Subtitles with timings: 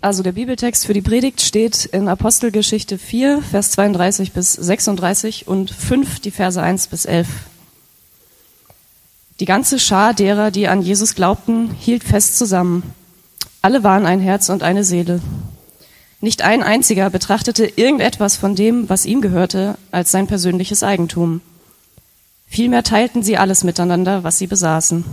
[0.00, 5.70] Also der Bibeltext für die Predigt steht in Apostelgeschichte 4, Vers 32 bis 36 und
[5.70, 7.26] 5, die Verse 1 bis 11.
[9.40, 12.82] Die ganze Schar derer, die an Jesus glaubten, hielt fest zusammen.
[13.62, 15.20] Alle waren ein Herz und eine Seele.
[16.20, 21.40] Nicht ein einziger betrachtete irgendetwas von dem, was ihm gehörte, als sein persönliches Eigentum.
[22.46, 25.04] Vielmehr teilten sie alles miteinander, was sie besaßen.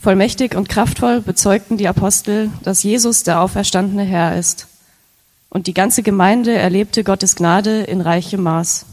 [0.00, 4.68] Vollmächtig und kraftvoll bezeugten die Apostel, dass Jesus der auferstandene Herr ist.
[5.48, 8.86] Und die ganze Gemeinde erlebte Gottes Gnade in reichem Maß.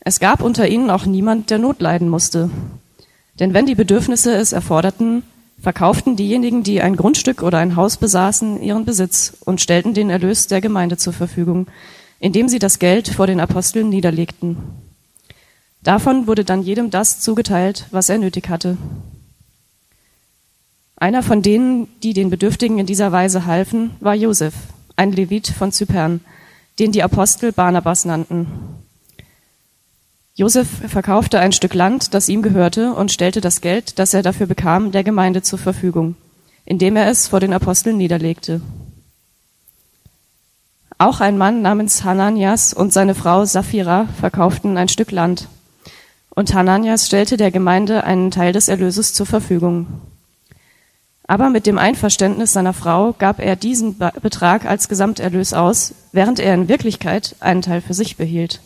[0.00, 2.50] Es gab unter ihnen auch niemand, der Not leiden musste.
[3.40, 5.22] Denn wenn die Bedürfnisse es erforderten,
[5.60, 10.46] verkauften diejenigen, die ein Grundstück oder ein Haus besaßen, ihren Besitz und stellten den Erlös
[10.46, 11.66] der Gemeinde zur Verfügung,
[12.20, 14.58] indem sie das Geld vor den Aposteln niederlegten.
[15.82, 18.76] Davon wurde dann jedem das zugeteilt, was er nötig hatte.
[21.04, 24.54] Einer von denen, die den Bedürftigen in dieser Weise halfen, war Josef,
[24.96, 26.20] ein Levit von Zypern,
[26.78, 28.46] den die Apostel Barnabas nannten.
[30.34, 34.46] Josef verkaufte ein Stück Land, das ihm gehörte, und stellte das Geld, das er dafür
[34.46, 36.16] bekam, der Gemeinde zur Verfügung,
[36.64, 38.62] indem er es vor den Aposteln niederlegte.
[40.96, 45.48] Auch ein Mann namens Hananias und seine Frau Sapphira verkauften ein Stück Land.
[46.30, 49.86] Und Hananias stellte der Gemeinde einen Teil des Erlöses zur Verfügung.
[51.26, 56.54] Aber mit dem Einverständnis seiner Frau gab er diesen Betrag als Gesamterlös aus, während er
[56.54, 58.60] in Wirklichkeit einen Teil für sich behielt.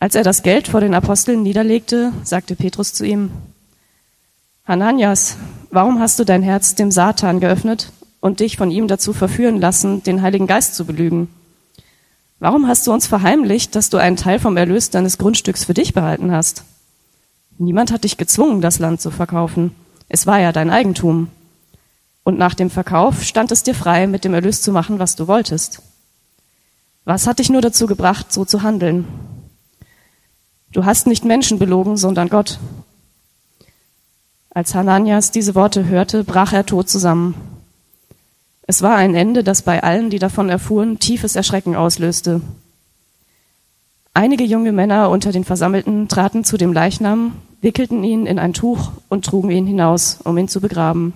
[0.00, 3.30] Als er das Geld vor den Aposteln niederlegte, sagte Petrus zu ihm,
[4.66, 5.36] Hananias,
[5.70, 10.02] warum hast du dein Herz dem Satan geöffnet und dich von ihm dazu verführen lassen,
[10.02, 11.28] den Heiligen Geist zu belügen?
[12.40, 15.92] Warum hast du uns verheimlicht, dass du einen Teil vom Erlös deines Grundstücks für dich
[15.92, 16.64] behalten hast?
[17.58, 19.74] Niemand hat dich gezwungen, das Land zu verkaufen.
[20.08, 21.28] Es war ja dein Eigentum.
[22.22, 25.28] Und nach dem Verkauf stand es dir frei, mit dem Erlös zu machen, was du
[25.28, 25.82] wolltest.
[27.04, 29.06] Was hat dich nur dazu gebracht, so zu handeln?
[30.72, 32.58] Du hast nicht Menschen belogen, sondern Gott.
[34.50, 37.34] Als Hananias diese Worte hörte, brach er tot zusammen.
[38.66, 42.40] Es war ein Ende, das bei allen, die davon erfuhren, tiefes Erschrecken auslöste.
[44.14, 48.92] Einige junge Männer unter den Versammelten traten zu dem Leichnam, wickelten ihn in ein Tuch
[49.08, 51.14] und trugen ihn hinaus, um ihn zu begraben.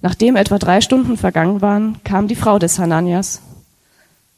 [0.00, 3.42] Nachdem etwa drei Stunden vergangen waren, kam die Frau des Hananias.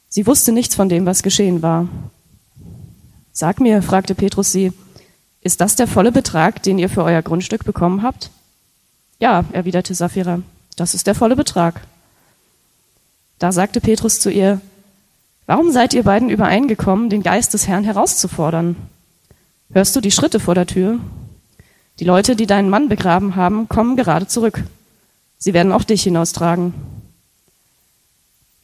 [0.09, 1.87] Sie wusste nichts von dem, was geschehen war.
[3.31, 4.73] Sag mir, fragte Petrus sie,
[5.41, 8.31] ist das der volle Betrag, den ihr für euer Grundstück bekommen habt?
[9.19, 10.41] Ja, erwiderte Sapphira,
[10.75, 11.81] das ist der volle Betrag.
[13.37, 14.59] Da sagte Petrus zu ihr,
[15.45, 18.75] Warum seid ihr beiden übereingekommen, den Geist des Herrn herauszufordern?
[19.71, 20.99] Hörst du die Schritte vor der Tür?
[21.99, 24.63] Die Leute, die deinen Mann begraben haben, kommen gerade zurück.
[25.37, 26.73] Sie werden auch dich hinaustragen.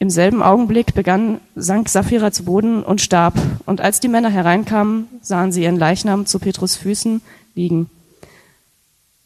[0.00, 3.34] Im selben Augenblick begann, sank Sapphira zu Boden und starb.
[3.66, 7.22] Und als die Männer hereinkamen, sahen sie ihren Leichnam zu Petrus Füßen
[7.54, 7.88] liegen.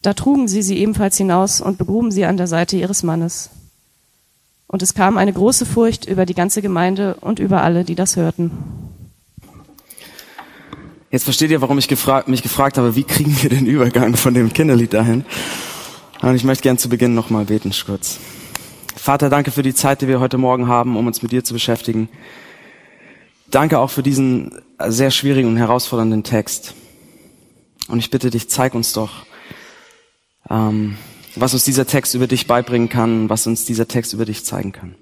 [0.02, 3.48] Da trugen sie sie ebenfalls hinaus und begruben sie an der Seite ihres Mannes.
[4.66, 8.16] Und es kam eine große Furcht über die ganze Gemeinde und über alle, die das
[8.16, 8.50] hörten.
[11.10, 14.32] Jetzt versteht ihr, warum ich gefragt, mich gefragt habe, wie kriegen wir den Übergang von
[14.32, 15.24] dem Kinderlied dahin?
[16.22, 18.20] Und ich möchte gern zu Beginn nochmal beten, kurz.
[18.94, 21.52] Vater, danke für die Zeit, die wir heute Morgen haben, um uns mit dir zu
[21.52, 22.08] beschäftigen.
[23.50, 24.54] Danke auch für diesen
[24.86, 26.74] sehr schwierigen und herausfordernden Text.
[27.88, 29.26] Und ich bitte dich, zeig uns doch,
[30.48, 30.96] ähm,
[31.34, 34.70] was uns dieser Text über dich beibringen kann, was uns dieser Text über dich zeigen
[34.70, 34.94] kann.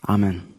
[0.00, 0.53] Amen.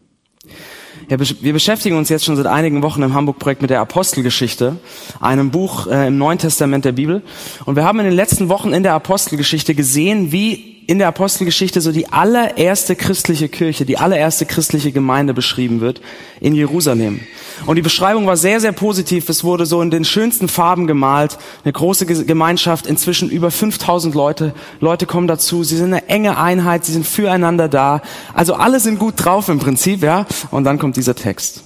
[1.08, 4.76] Wir beschäftigen uns jetzt schon seit einigen Wochen im Hamburg-Projekt mit der Apostelgeschichte,
[5.20, 7.22] einem Buch äh, im Neuen Testament der Bibel.
[7.64, 11.80] Und wir haben in den letzten Wochen in der Apostelgeschichte gesehen, wie in der Apostelgeschichte
[11.80, 16.00] so die allererste christliche Kirche, die allererste christliche Gemeinde beschrieben wird
[16.40, 17.20] in Jerusalem.
[17.66, 19.28] Und die Beschreibung war sehr, sehr positiv.
[19.28, 21.38] Es wurde so in den schönsten Farben gemalt.
[21.64, 24.54] Eine große Gemeinschaft, inzwischen über 5000 Leute.
[24.80, 25.64] Leute kommen dazu.
[25.64, 26.84] Sie sind eine enge Einheit.
[26.84, 28.02] Sie sind füreinander da.
[28.32, 30.26] Also alle sind gut drauf im Prinzip, ja.
[30.50, 31.64] Und dann kommt dieser Text.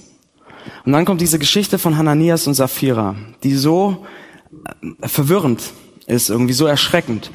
[0.85, 4.05] Und dann kommt diese Geschichte von Hananias und Sapphira, die so
[4.65, 5.61] äh, verwirrend
[6.07, 7.31] ist, irgendwie so erschreckend.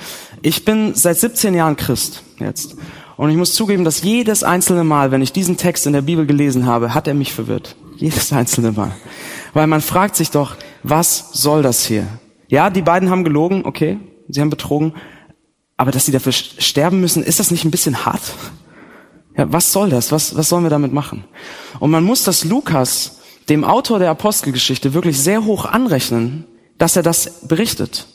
[0.46, 2.76] Ich bin seit 17 Jahren Christ jetzt.
[3.16, 6.24] Und ich muss zugeben, dass jedes einzelne Mal, wenn ich diesen Text in der Bibel
[6.24, 7.74] gelesen habe, hat er mich verwirrt.
[7.96, 8.92] Jedes einzelne Mal.
[9.54, 10.54] Weil man fragt sich doch,
[10.84, 12.06] was soll das hier?
[12.46, 13.98] Ja, die beiden haben gelogen, okay,
[14.28, 14.94] sie haben betrogen,
[15.76, 18.22] aber dass sie dafür sterben müssen, ist das nicht ein bisschen hart?
[19.36, 20.12] Ja, was soll das?
[20.12, 21.24] Was, was sollen wir damit machen?
[21.80, 23.18] Und man muss das Lukas,
[23.48, 26.44] dem Autor der Apostelgeschichte, wirklich sehr hoch anrechnen,
[26.78, 28.06] dass er das berichtet.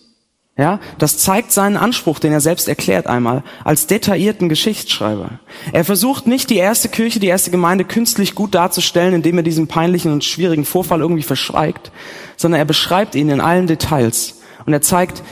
[0.57, 5.39] Ja, das zeigt seinen Anspruch, den er selbst erklärt einmal, als detaillierten Geschichtsschreiber.
[5.71, 9.68] Er versucht nicht, die erste Kirche, die erste Gemeinde künstlich gut darzustellen, indem er diesen
[9.68, 11.92] peinlichen und schwierigen Vorfall irgendwie verschweigt,
[12.36, 14.42] sondern er beschreibt ihn in allen Details.
[14.65, 15.24] Und er zeigt,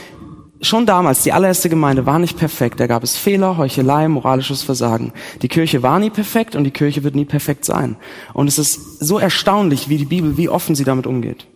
[0.62, 2.80] schon damals, die allererste Gemeinde war nicht perfekt.
[2.80, 5.12] Da gab es Fehler, Heuchelei, moralisches Versagen.
[5.42, 7.96] Die Kirche war nie perfekt und die Kirche wird nie perfekt sein.
[8.32, 11.46] Und es ist so erstaunlich, wie die Bibel, wie offen sie damit umgeht.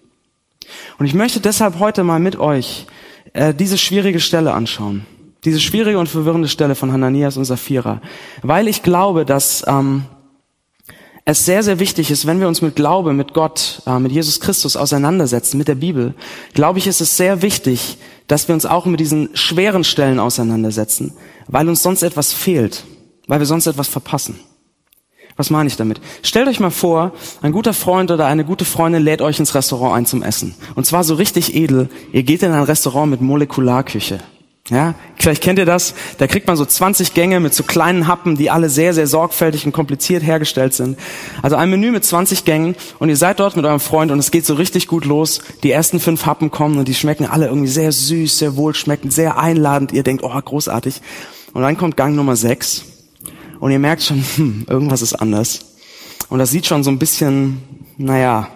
[0.98, 2.86] Und ich möchte deshalb heute mal mit euch
[3.32, 5.06] äh, diese schwierige Stelle anschauen.
[5.44, 8.00] Diese schwierige und verwirrende Stelle von Hananias und Sapphira.
[8.42, 10.04] Weil ich glaube, dass ähm,
[11.24, 14.40] es sehr, sehr wichtig ist, wenn wir uns mit Glaube, mit Gott, äh, mit Jesus
[14.40, 16.14] Christus auseinandersetzen, mit der Bibel,
[16.52, 21.14] glaube ich, ist es sehr wichtig, dass wir uns auch mit diesen schweren Stellen auseinandersetzen,
[21.46, 22.84] weil uns sonst etwas fehlt,
[23.26, 24.38] weil wir sonst etwas verpassen.
[25.36, 26.00] Was meine ich damit?
[26.22, 29.94] Stellt euch mal vor, ein guter Freund oder eine gute Freundin lädt euch ins Restaurant
[29.96, 30.54] ein zum Essen.
[30.76, 31.88] Und zwar so richtig edel.
[32.12, 34.20] Ihr geht in ein Restaurant mit Molekularküche.
[34.70, 35.92] Ja, vielleicht kennt ihr das.
[36.16, 39.66] Da kriegt man so 20 Gänge mit so kleinen Happen, die alle sehr, sehr sorgfältig
[39.66, 40.98] und kompliziert hergestellt sind.
[41.42, 44.30] Also ein Menü mit 20 Gängen und ihr seid dort mit eurem Freund und es
[44.30, 45.40] geht so richtig gut los.
[45.64, 49.36] Die ersten fünf Happen kommen und die schmecken alle irgendwie sehr süß, sehr wohlschmeckend, sehr
[49.36, 49.92] einladend.
[49.92, 51.02] Ihr denkt, oh, großartig.
[51.52, 52.84] Und dann kommt Gang Nummer sechs
[53.64, 55.60] und ihr merkt schon, hm, irgendwas ist anders.
[56.28, 57.62] Und das sieht schon so ein bisschen,
[57.96, 58.48] naja,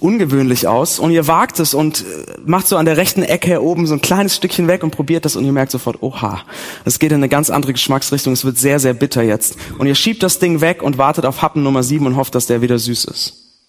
[0.00, 0.98] ungewöhnlich aus.
[0.98, 4.02] Und ihr wagt es und äh, macht so an der rechten Ecke oben so ein
[4.02, 6.42] kleines Stückchen weg und probiert das und ihr merkt sofort, oha,
[6.84, 9.56] es geht in eine ganz andere Geschmacksrichtung, es wird sehr, sehr bitter jetzt.
[9.78, 12.44] Und ihr schiebt das Ding weg und wartet auf Happen Nummer sieben und hofft, dass
[12.44, 13.62] der wieder süß ist.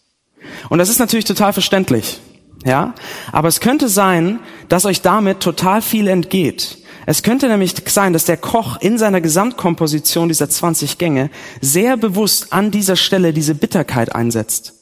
[0.67, 2.19] Und das ist natürlich total verständlich.
[2.65, 2.95] Ja,
[3.31, 6.82] aber es könnte sein, dass euch damit total viel entgeht.
[7.05, 11.29] Es könnte nämlich sein, dass der Koch in seiner Gesamtkomposition dieser 20 Gänge
[11.61, 14.73] sehr bewusst an dieser Stelle diese Bitterkeit einsetzt.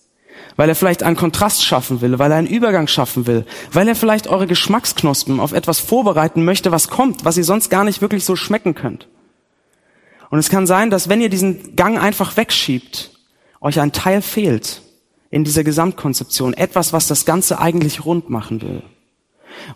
[0.58, 3.96] Weil er vielleicht einen Kontrast schaffen will, weil er einen Übergang schaffen will, weil er
[3.96, 8.26] vielleicht eure Geschmacksknospen auf etwas vorbereiten möchte, was kommt, was ihr sonst gar nicht wirklich
[8.26, 9.08] so schmecken könnt.
[10.30, 13.12] Und es kann sein, dass wenn ihr diesen Gang einfach wegschiebt,
[13.60, 14.82] euch ein Teil fehlt
[15.30, 18.84] in dieser Gesamtkonzeption, etwas, was das Ganze eigentlich rund machen will.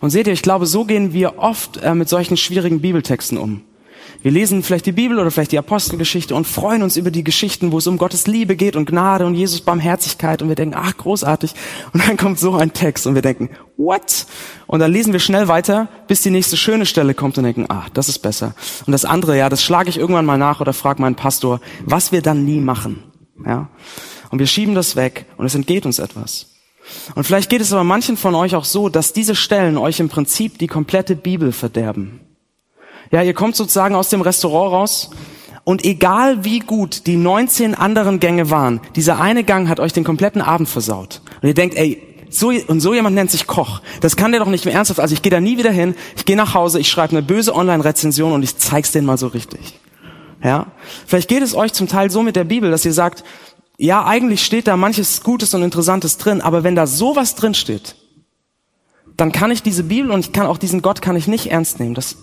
[0.00, 3.62] Und seht ihr, ich glaube, so gehen wir oft äh, mit solchen schwierigen Bibeltexten um.
[4.22, 7.70] Wir lesen vielleicht die Bibel oder vielleicht die Apostelgeschichte und freuen uns über die Geschichten,
[7.70, 10.96] wo es um Gottes Liebe geht und Gnade und Jesus Barmherzigkeit und wir denken, ach,
[10.96, 11.54] großartig.
[11.92, 14.26] Und dann kommt so ein Text und wir denken, what?
[14.66, 17.88] Und dann lesen wir schnell weiter, bis die nächste schöne Stelle kommt und denken, ach,
[17.90, 18.54] das ist besser.
[18.86, 22.10] Und das andere, ja, das schlage ich irgendwann mal nach oder frage meinen Pastor, was
[22.10, 23.04] wir dann nie machen.
[23.44, 23.68] Ja?
[24.30, 26.55] Und wir schieben das weg und es entgeht uns etwas.
[27.14, 30.08] Und vielleicht geht es aber manchen von euch auch so, dass diese Stellen euch im
[30.08, 32.20] Prinzip die komplette Bibel verderben.
[33.10, 35.10] Ja, ihr kommt sozusagen aus dem Restaurant raus
[35.64, 40.04] und egal wie gut die 19 anderen Gänge waren, dieser eine Gang hat euch den
[40.04, 41.22] kompletten Abend versaut.
[41.42, 43.80] Und ihr denkt, ey, so, und so jemand nennt sich Koch.
[44.00, 45.00] Das kann der doch nicht mehr ernsthaft.
[45.00, 47.54] Also ich gehe da nie wieder hin, ich gehe nach Hause, ich schreibe eine böse
[47.54, 49.80] Online-Rezension und ich zeig's denen mal so richtig.
[50.42, 50.66] Ja?
[51.06, 53.24] Vielleicht geht es euch zum Teil so mit der Bibel, dass ihr sagt,
[53.78, 57.96] ja, eigentlich steht da manches Gutes und Interessantes drin, aber wenn da sowas drin steht,
[59.16, 61.80] dann kann ich diese Bibel und ich kann auch diesen Gott kann ich nicht ernst
[61.80, 61.94] nehmen.
[61.94, 62.16] Das,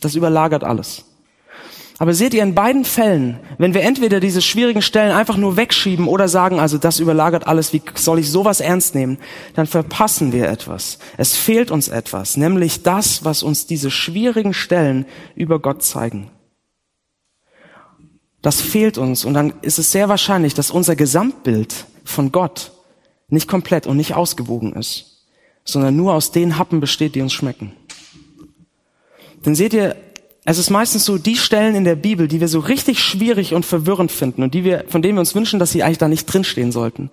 [0.00, 1.04] das überlagert alles.
[2.00, 6.06] Aber seht ihr, in beiden Fällen, wenn wir entweder diese schwierigen Stellen einfach nur wegschieben
[6.06, 9.18] oder sagen, also das überlagert alles, wie soll ich sowas ernst nehmen,
[9.54, 10.98] dann verpassen wir etwas.
[11.16, 16.30] Es fehlt uns etwas, nämlich das, was uns diese schwierigen Stellen über Gott zeigen.
[18.42, 22.72] Das fehlt uns und dann ist es sehr wahrscheinlich, dass unser Gesamtbild von Gott
[23.28, 25.24] nicht komplett und nicht ausgewogen ist,
[25.64, 27.72] sondern nur aus den Happen besteht, die uns schmecken.
[29.44, 29.96] Denn seht ihr,
[30.44, 33.66] es ist meistens so, die Stellen in der Bibel, die wir so richtig schwierig und
[33.66, 36.24] verwirrend finden und die wir, von denen wir uns wünschen, dass sie eigentlich da nicht
[36.24, 37.10] drinstehen sollten.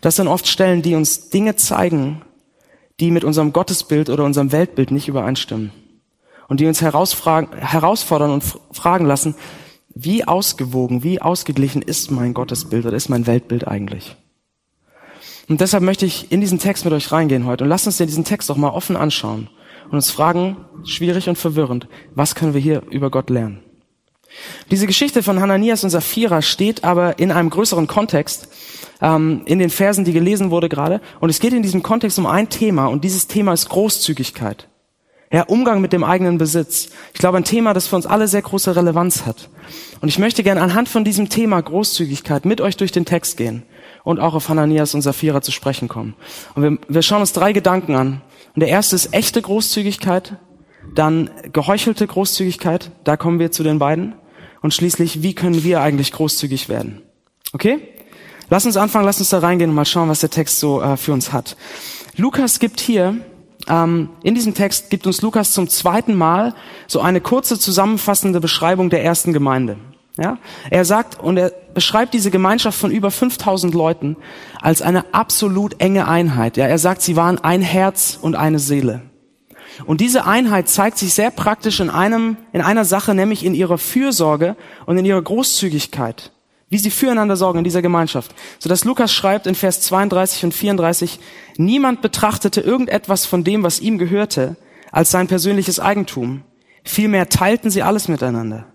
[0.00, 2.22] Das sind oft Stellen, die uns Dinge zeigen,
[2.98, 5.70] die mit unserem Gottesbild oder unserem Weltbild nicht übereinstimmen.
[6.48, 9.34] Und die uns herausfordern und fragen lassen,
[9.94, 14.16] wie ausgewogen, wie ausgeglichen ist mein Gottesbild oder ist mein Weltbild eigentlich?
[15.48, 18.24] Und deshalb möchte ich in diesen Text mit euch reingehen heute und lasst uns diesen
[18.24, 19.48] Text doch mal offen anschauen
[19.86, 23.60] und uns fragen, schwierig und verwirrend, was können wir hier über Gott lernen?
[24.70, 28.48] Diese Geschichte von Hananias und Sapphira steht aber in einem größeren Kontext,
[29.00, 31.00] ähm, in den Versen, die gelesen wurde gerade.
[31.20, 34.68] Und es geht in diesem Kontext um ein Thema und dieses Thema ist Großzügigkeit.
[35.30, 36.88] Ja, Umgang mit dem eigenen Besitz.
[37.12, 39.50] Ich glaube, ein Thema, das für uns alle sehr große Relevanz hat.
[40.00, 43.62] Und ich möchte gerne anhand von diesem Thema Großzügigkeit mit euch durch den Text gehen
[44.04, 46.14] und auch auf Hananias und Sapphira zu sprechen kommen.
[46.54, 48.22] Und wir, wir schauen uns drei Gedanken an.
[48.54, 50.36] Und der erste ist echte Großzügigkeit,
[50.94, 54.14] dann geheuchelte Großzügigkeit, da kommen wir zu den beiden.
[54.62, 57.02] Und schließlich, wie können wir eigentlich großzügig werden?
[57.52, 57.80] Okay?
[58.48, 60.96] Lass uns anfangen, lass uns da reingehen und mal schauen, was der Text so äh,
[60.96, 61.56] für uns hat.
[62.16, 63.16] Lukas gibt hier
[63.68, 66.54] ähm, in diesem Text gibt uns Lukas zum zweiten Mal
[66.86, 69.76] so eine kurze zusammenfassende Beschreibung der ersten Gemeinde.
[70.16, 70.38] Ja?
[70.70, 74.16] Er sagt und er beschreibt diese Gemeinschaft von über 5000 Leuten
[74.60, 76.56] als eine absolut enge Einheit.
[76.56, 76.66] Ja?
[76.66, 79.02] Er sagt, sie waren ein Herz und eine Seele.
[79.86, 83.78] Und diese Einheit zeigt sich sehr praktisch in einem, in einer Sache, nämlich in ihrer
[83.78, 84.56] Fürsorge
[84.86, 86.32] und in ihrer Großzügigkeit.
[86.70, 88.34] Wie sie füreinander sorgen in dieser Gemeinschaft.
[88.58, 91.18] So dass Lukas schreibt in Vers 32 und 34,
[91.56, 94.56] niemand betrachtete irgendetwas von dem, was ihm gehörte,
[94.92, 96.42] als sein persönliches Eigentum.
[96.84, 98.66] Vielmehr teilten sie alles miteinander.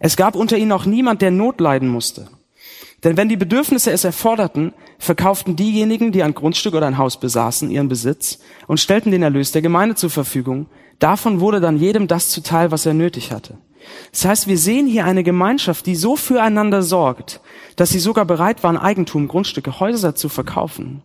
[0.00, 2.28] Es gab unter ihnen auch niemand, der Not leiden musste.
[3.04, 7.70] Denn wenn die Bedürfnisse es erforderten, verkauften diejenigen, die ein Grundstück oder ein Haus besaßen,
[7.70, 10.66] ihren Besitz und stellten den Erlös der Gemeinde zur Verfügung.
[10.98, 13.58] Davon wurde dann jedem das zuteil, was er nötig hatte.
[14.12, 17.40] Das heißt, wir sehen hier eine Gemeinschaft, die so füreinander sorgt,
[17.76, 21.02] dass sie sogar bereit waren, Eigentum, Grundstücke, Häuser zu verkaufen,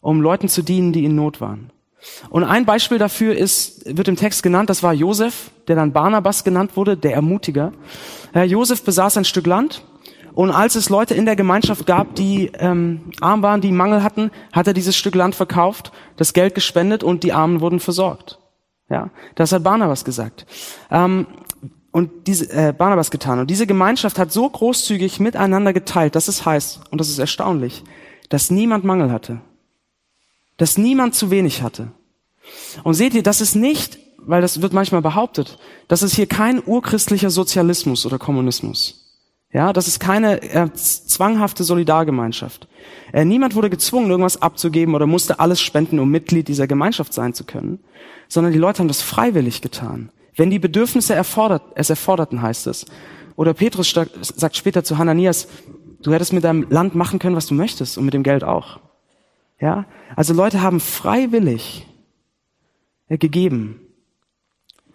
[0.00, 1.70] um Leuten zu dienen, die in Not waren.
[2.30, 6.42] Und ein Beispiel dafür ist, wird im Text genannt, das war Josef, der dann Barnabas
[6.42, 7.72] genannt wurde, der Ermutiger.
[8.32, 9.84] Herr Josef besaß ein Stück Land
[10.34, 14.30] und als es Leute in der Gemeinschaft gab, die ähm, arm waren, die Mangel hatten,
[14.52, 18.38] hat er dieses Stück Land verkauft, das Geld gespendet und die Armen wurden versorgt.
[18.88, 20.46] Ja, das hat Barnabas gesagt.
[20.90, 21.26] Ähm,
[21.92, 23.38] und diese, äh, Barnabas getan.
[23.38, 27.84] Und diese Gemeinschaft hat so großzügig miteinander geteilt, dass es heißt, und das ist erstaunlich,
[28.30, 29.40] dass niemand Mangel hatte.
[30.56, 31.92] Dass niemand zu wenig hatte.
[32.82, 35.58] Und seht ihr, das ist nicht, weil das wird manchmal behauptet,
[35.88, 38.98] das ist hier kein urchristlicher Sozialismus oder Kommunismus.
[39.52, 42.68] Ja, das ist keine äh, zwanghafte Solidargemeinschaft.
[43.12, 47.34] Äh, niemand wurde gezwungen, irgendwas abzugeben oder musste alles spenden, um Mitglied dieser Gemeinschaft sein
[47.34, 47.80] zu können,
[48.28, 50.10] sondern die Leute haben das freiwillig getan.
[50.36, 52.86] Wenn die Bedürfnisse erfordert, es erforderten, heißt es.
[53.36, 55.48] Oder Petrus sagt später zu Hananias,
[56.02, 58.80] du hättest mit deinem Land machen können, was du möchtest und mit dem Geld auch.
[59.60, 59.86] Ja,
[60.16, 61.86] also Leute haben freiwillig
[63.08, 63.82] äh, gegeben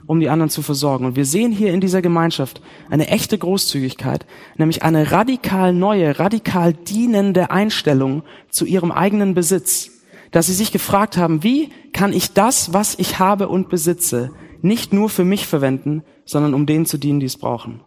[0.08, 1.06] um die anderen zu versorgen.
[1.06, 4.26] Und wir sehen hier in dieser Gemeinschaft eine echte Großzügigkeit,
[4.56, 9.92] nämlich eine radikal neue, radikal dienende Einstellung zu ihrem eigenen Besitz.
[10.32, 14.94] Dass sie sich gefragt haben, wie kann ich das, was ich habe und besitze, nicht
[14.94, 17.82] nur für mich verwenden, sondern um denen zu dienen, die es brauchen.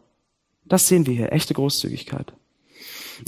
[0.66, 2.32] Das sehen wir hier, echte Großzügigkeit.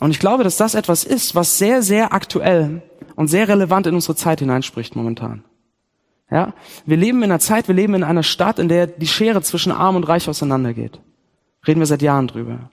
[0.01, 2.83] Und ich glaube, dass das etwas ist, was sehr, sehr aktuell
[3.17, 5.45] und sehr relevant in unsere Zeit hineinspricht momentan.
[6.31, 6.55] Ja,
[6.87, 9.71] wir leben in einer Zeit, wir leben in einer Stadt, in der die Schere zwischen
[9.71, 10.99] Arm und Reich auseinandergeht.
[11.67, 12.71] Reden wir seit Jahren drüber.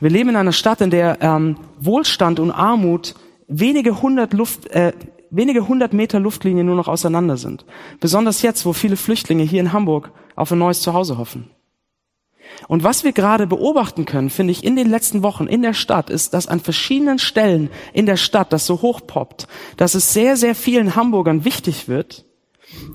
[0.00, 3.14] Wir leben in einer Stadt, in der ähm, Wohlstand und Armut
[3.46, 4.92] wenige hundert Luft, äh,
[5.36, 7.64] wenige hundert Meter Luftlinie nur noch auseinander sind.
[8.00, 11.50] Besonders jetzt, wo viele Flüchtlinge hier in Hamburg auf ein neues Zuhause hoffen.
[12.68, 16.10] Und was wir gerade beobachten können, finde ich, in den letzten Wochen in der Stadt,
[16.10, 20.54] ist, dass an verschiedenen Stellen in der Stadt das so hochpoppt, dass es sehr, sehr
[20.54, 22.24] vielen Hamburgern wichtig wird,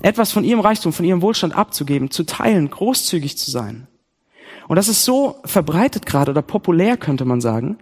[0.02, 3.86] etwas von ihrem Reichtum, von ihrem Wohlstand abzugeben, zu teilen, großzügig zu sein.
[4.68, 7.78] Und das ist so verbreitet gerade oder populär, könnte man sagen,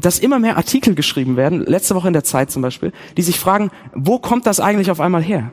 [0.00, 3.38] dass immer mehr Artikel geschrieben werden, letzte Woche in der Zeit zum Beispiel, die sich
[3.38, 5.52] fragen, wo kommt das eigentlich auf einmal her?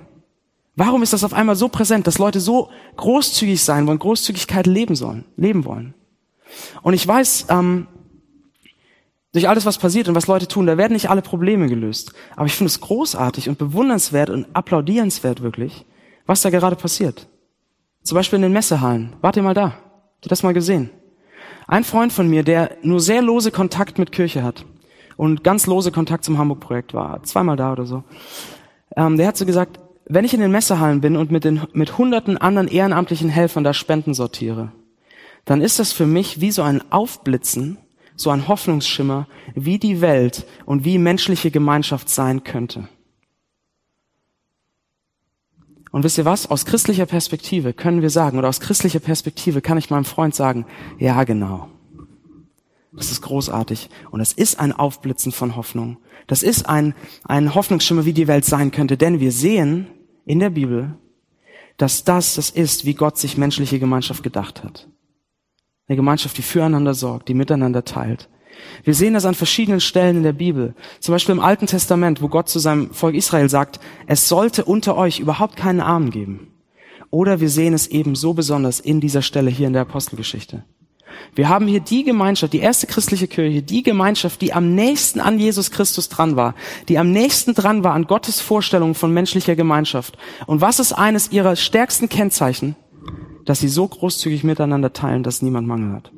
[0.76, 4.96] Warum ist das auf einmal so präsent, dass Leute so großzügig sein wollen, Großzügigkeit leben
[4.96, 5.94] sollen, leben wollen?
[6.82, 7.88] Und ich weiß, ähm,
[9.34, 12.14] durch alles, was passiert und was Leute tun, da werden nicht alle Probleme gelöst.
[12.36, 15.86] Aber ich finde es großartig und bewundernswert und applaudierenswert wirklich,
[16.26, 17.28] was da gerade passiert.
[18.04, 19.16] Zum Beispiel in den Messehallen.
[19.22, 19.72] Wart ihr mal da?
[19.72, 20.90] Habt ihr das mal gesehen?
[21.72, 24.66] Ein Freund von mir, der nur sehr lose Kontakt mit Kirche hat
[25.16, 28.04] und ganz lose Kontakt zum Hamburg-Projekt war, zweimal da oder so,
[28.98, 31.98] ähm, der hat so gesagt, wenn ich in den Messehallen bin und mit, den, mit
[31.98, 34.74] hunderten anderen ehrenamtlichen Helfern da Spenden sortiere,
[35.46, 37.78] dann ist das für mich wie so ein Aufblitzen
[38.18, 42.90] so ein Hoffnungsschimmer, wie die Welt und wie menschliche Gemeinschaft sein könnte.
[45.92, 46.50] Und wisst ihr was?
[46.50, 50.66] Aus christlicher Perspektive können wir sagen, oder aus christlicher Perspektive kann ich meinem Freund sagen,
[50.98, 51.70] ja genau.
[52.94, 53.90] Das ist großartig.
[54.10, 55.98] Und es ist ein Aufblitzen von Hoffnung.
[56.28, 56.94] Das ist ein,
[57.24, 58.98] ein Hoffnungsschimmer, wie die Welt sein könnte.
[58.98, 59.88] Denn wir sehen
[60.26, 60.96] in der Bibel,
[61.78, 64.88] dass das das ist, wie Gott sich menschliche Gemeinschaft gedacht hat.
[65.88, 68.30] Eine Gemeinschaft, die füreinander sorgt, die miteinander teilt.
[68.84, 70.74] Wir sehen das an verschiedenen Stellen in der Bibel.
[71.00, 74.98] Zum Beispiel im Alten Testament, wo Gott zu seinem Volk Israel sagt, es sollte unter
[74.98, 76.48] euch überhaupt keinen Armen geben.
[77.10, 80.64] Oder wir sehen es eben so besonders in dieser Stelle hier in der Apostelgeschichte.
[81.36, 85.40] Wir haben hier die Gemeinschaft, die erste christliche Kirche, die Gemeinschaft, die am nächsten an
[85.40, 86.56] Jesus Christus dran war,
[86.88, 90.18] die am nächsten dran war an Gottes Vorstellung von menschlicher Gemeinschaft.
[90.48, 92.76] Und was ist eines ihrer stärksten Kennzeichen?
[93.46, 96.12] dass sie so großzügig miteinander teilen, dass niemand Mangel hat.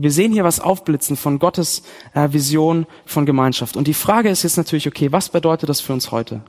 [0.00, 1.82] Wir sehen hier was aufblitzen von Gottes
[2.14, 3.76] äh, Vision von Gemeinschaft.
[3.76, 6.42] Und die Frage ist jetzt natürlich, okay, was bedeutet das für uns heute?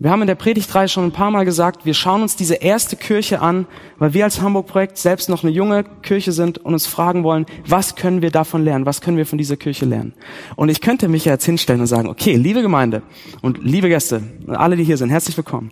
[0.00, 2.96] Wir haben in der Predigtreihe schon ein paar Mal gesagt, wir schauen uns diese erste
[2.96, 3.66] Kirche an,
[3.98, 7.94] weil wir als Hamburg-Projekt selbst noch eine junge Kirche sind und uns fragen wollen, was
[7.94, 8.84] können wir davon lernen?
[8.84, 10.12] Was können wir von dieser Kirche lernen?
[10.56, 13.02] Und ich könnte mich jetzt hinstellen und sagen, okay, liebe Gemeinde
[13.42, 15.70] und liebe Gäste, alle, die hier sind, herzlich willkommen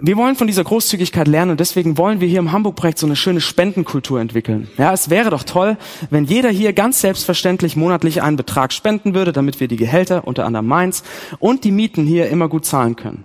[0.00, 3.16] wir wollen von dieser Großzügigkeit lernen und deswegen wollen wir hier im Hamburg-Projekt so eine
[3.16, 4.68] schöne Spendenkultur entwickeln.
[4.76, 5.76] Ja, es wäre doch toll,
[6.10, 10.46] wenn jeder hier ganz selbstverständlich monatlich einen Betrag spenden würde, damit wir die Gehälter, unter
[10.46, 11.04] anderem meins,
[11.38, 13.24] und die Mieten hier immer gut zahlen können.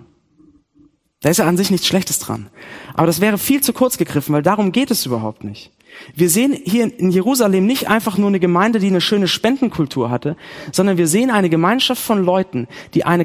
[1.22, 2.48] Da ist ja an sich nichts Schlechtes dran.
[2.94, 5.72] Aber das wäre viel zu kurz gegriffen, weil darum geht es überhaupt nicht.
[6.14, 10.36] Wir sehen hier in Jerusalem nicht einfach nur eine Gemeinde, die eine schöne Spendenkultur hatte,
[10.72, 13.24] sondern wir sehen eine Gemeinschaft von Leuten, die eine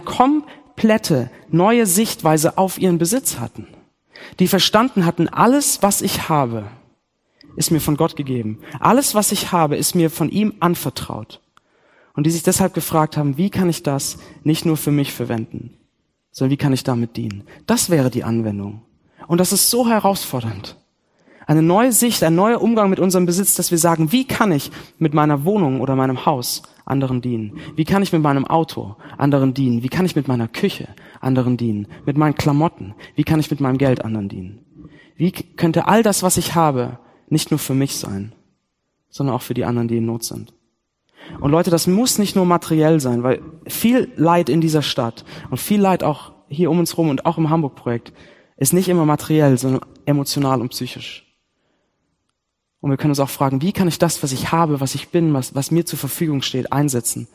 [0.75, 3.67] komplette neue Sichtweise auf ihren Besitz hatten.
[4.39, 6.65] Die verstanden hatten, alles, was ich habe,
[7.55, 8.59] ist mir von Gott gegeben.
[8.81, 11.39] Alles, was ich habe, ist mir von ihm anvertraut.
[12.13, 15.77] Und die sich deshalb gefragt haben, wie kann ich das nicht nur für mich verwenden,
[16.31, 17.43] sondern wie kann ich damit dienen?
[17.67, 18.81] Das wäre die Anwendung.
[19.27, 20.75] Und das ist so herausfordernd.
[21.47, 24.71] Eine neue Sicht, ein neuer Umgang mit unserem Besitz, dass wir sagen, wie kann ich
[24.97, 27.57] mit meiner Wohnung oder meinem Haus anderen dienen?
[27.75, 29.83] Wie kann ich mit meinem Auto anderen dienen?
[29.83, 30.87] Wie kann ich mit meiner Küche
[31.19, 31.87] anderen dienen?
[32.05, 32.93] Mit meinen Klamotten?
[33.15, 34.59] Wie kann ich mit meinem Geld anderen dienen?
[35.15, 36.99] Wie könnte all das, was ich habe,
[37.29, 38.33] nicht nur für mich sein,
[39.09, 40.53] sondern auch für die anderen, die in Not sind?
[41.39, 45.57] Und Leute, das muss nicht nur materiell sein, weil viel Leid in dieser Stadt und
[45.57, 48.13] viel Leid auch hier um uns rum und auch im Hamburg-Projekt
[48.57, 51.24] ist nicht immer materiell, sondern emotional und psychisch.
[52.85, 55.07] Und wir können uns auch fragen, wie kann ich das, was ich habe, was ich
[55.07, 57.27] bin, was, was mir zur Verfügung steht, einsetzen?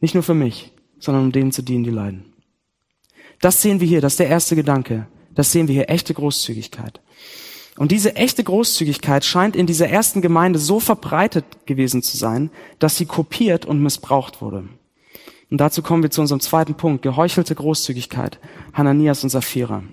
[0.00, 2.32] Nicht nur für mich, sondern um denen zu dienen, die leiden.
[3.40, 5.06] Das sehen wir hier, das ist der erste Gedanke.
[5.32, 7.00] Das sehen wir hier, echte Großzügigkeit.
[7.76, 12.50] Und diese echte Großzügigkeit scheint in dieser ersten Gemeinde so verbreitet gewesen zu sein,
[12.80, 14.64] dass sie kopiert und missbraucht wurde.
[15.52, 18.40] Und dazu kommen wir zu unserem zweiten Punkt, geheuchelte Großzügigkeit,
[18.72, 19.84] Hananias und Sapphira.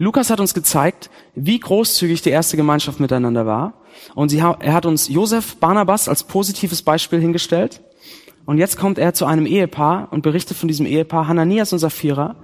[0.00, 3.74] Lukas hat uns gezeigt, wie großzügig die erste Gemeinschaft miteinander war.
[4.14, 7.82] Und sie, er hat uns Josef Barnabas als positives Beispiel hingestellt.
[8.46, 12.36] Und jetzt kommt er zu einem Ehepaar und berichtet von diesem Ehepaar Hananias und Sapphira,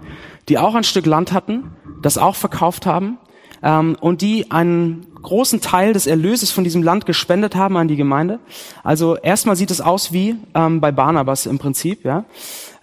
[0.50, 3.16] die auch ein Stück Land hatten, das auch verkauft haben
[3.62, 7.96] ähm, und die einen großen Teil des Erlöses von diesem Land gespendet haben an die
[7.96, 8.38] Gemeinde.
[8.84, 12.26] Also erstmal sieht es aus wie ähm, bei Barnabas im Prinzip, ja.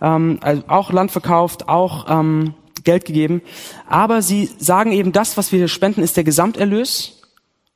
[0.01, 3.41] Ähm, also auch Land verkauft, auch ähm, Geld gegeben.
[3.87, 7.21] Aber sie sagen eben, das, was wir hier spenden, ist der Gesamterlös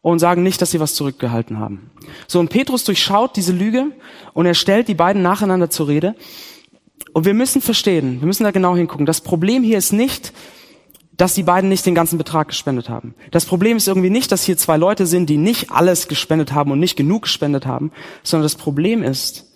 [0.02, 1.92] und sagen nicht, dass sie was zurückgehalten haben.
[2.28, 3.92] So, und Petrus durchschaut diese Lüge
[4.34, 6.16] und er stellt die beiden nacheinander zur Rede.
[7.14, 9.06] Und wir müssen verstehen, wir müssen da genau hingucken.
[9.06, 10.34] Das Problem hier ist nicht,
[11.18, 13.16] dass die beiden nicht den ganzen Betrag gespendet haben.
[13.32, 16.72] Das Problem ist irgendwie nicht, dass hier zwei Leute sind, die nicht alles gespendet haben
[16.72, 17.92] und nicht genug gespendet haben,
[18.24, 19.52] sondern das Problem ist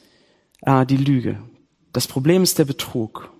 [0.62, 1.38] äh, die Lüge.
[1.94, 3.32] Das Problem ist der Betrug.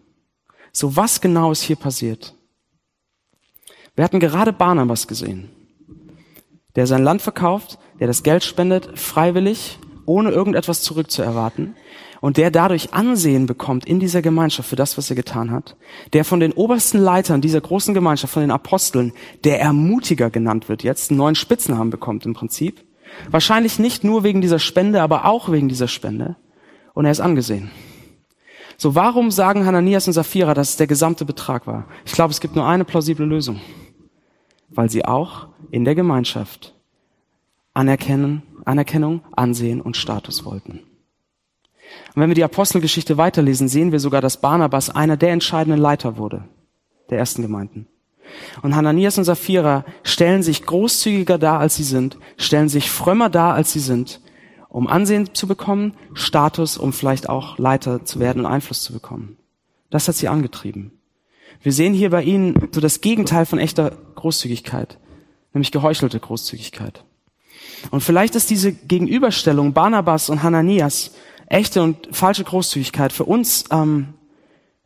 [0.72, 2.34] So was genau ist hier passiert?
[3.96, 5.50] Wir hatten gerade Barnabas gesehen,
[6.76, 11.76] der sein Land verkauft, der das Geld spendet, freiwillig, ohne irgendetwas zurückzuerwarten
[12.22, 15.76] und der dadurch Ansehen bekommt in dieser Gemeinschaft für das, was er getan hat,
[16.14, 19.12] der von den obersten Leitern dieser großen Gemeinschaft, von den Aposteln,
[19.44, 22.86] der Ermutiger genannt wird, jetzt einen neuen Spitznamen bekommt im Prinzip.
[23.30, 26.38] Wahrscheinlich nicht nur wegen dieser Spende, aber auch wegen dieser Spende.
[26.94, 27.72] Und er ist angesehen.
[28.82, 31.86] So, warum sagen Hananias und Sapphira, dass es der gesamte Betrag war?
[32.04, 33.62] Ich glaube, es gibt nur eine plausible Lösung.
[34.70, 36.74] Weil sie auch in der Gemeinschaft
[37.76, 40.80] anerkennen, Anerkennung, Ansehen und Status wollten.
[42.16, 46.18] Und wenn wir die Apostelgeschichte weiterlesen, sehen wir sogar, dass Barnabas einer der entscheidenden Leiter
[46.18, 46.46] wurde,
[47.12, 47.86] der ersten Gemeinden.
[48.64, 53.54] Und Hananias und Sapphira stellen sich großzügiger dar, als sie sind, stellen sich frömmer dar,
[53.54, 54.22] als sie sind,
[54.72, 59.38] um Ansehen zu bekommen, Status, um vielleicht auch Leiter zu werden und Einfluss zu bekommen.
[59.90, 60.92] Das hat sie angetrieben.
[61.62, 64.98] Wir sehen hier bei ihnen so das Gegenteil von echter Großzügigkeit,
[65.54, 67.04] nämlich geheuchelte Großzügigkeit.
[67.92, 71.12] Und vielleicht ist diese Gegenüberstellung Barnabas und Hananias,
[71.48, 74.14] echte und falsche Großzügigkeit, für uns ähm,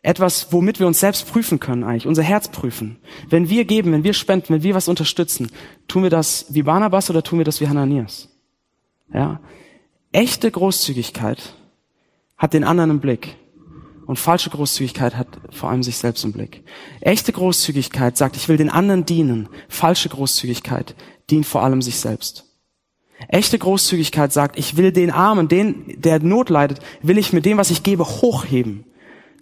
[0.02, 2.98] etwas, womit wir uns selbst prüfen können eigentlich, unser Herz prüfen.
[3.30, 5.52] Wenn wir geben, wenn wir spenden, wenn wir was unterstützen,
[5.88, 8.30] tun wir das wie Barnabas oder tun wir das wie Hananias?
[9.14, 9.40] Ja,
[10.16, 11.56] Echte Großzügigkeit
[12.38, 13.36] hat den anderen im Blick.
[14.06, 16.64] Und falsche Großzügigkeit hat vor allem sich selbst im Blick.
[17.02, 19.50] Echte Großzügigkeit sagt, ich will den anderen dienen.
[19.68, 20.96] Falsche Großzügigkeit
[21.30, 22.46] dient vor allem sich selbst.
[23.28, 27.58] Echte Großzügigkeit sagt, ich will den Armen, den, der Not leidet, will ich mit dem,
[27.58, 28.86] was ich gebe, hochheben.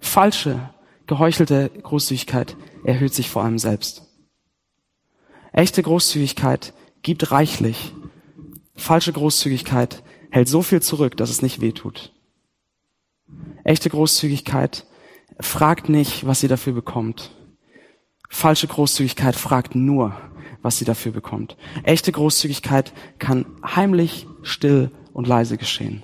[0.01, 0.71] Falsche,
[1.05, 4.07] geheuchelte Großzügigkeit erhöht sich vor allem selbst.
[5.51, 7.93] Echte Großzügigkeit gibt reichlich.
[8.75, 10.01] Falsche Großzügigkeit
[10.34, 12.12] hält so viel zurück, dass es nicht weh tut.
[13.63, 14.88] Echte Großzügigkeit
[15.39, 17.30] fragt nicht, was ihr dafür bekommt.
[18.30, 20.17] Falsche Großzügigkeit fragt nur,
[20.63, 21.56] was sie dafür bekommt.
[21.84, 26.02] Echte Großzügigkeit kann heimlich, still und leise geschehen.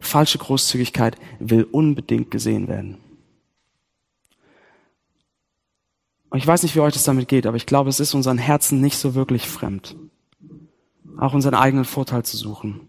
[0.00, 2.96] Falsche Großzügigkeit will unbedingt gesehen werden.
[6.30, 8.38] Und ich weiß nicht, wie euch das damit geht, aber ich glaube, es ist unseren
[8.38, 9.94] Herzen nicht so wirklich fremd,
[11.18, 12.88] auch unseren eigenen Vorteil zu suchen,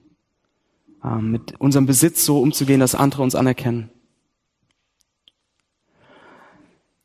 [1.03, 3.89] mit unserem Besitz so umzugehen, dass andere uns anerkennen.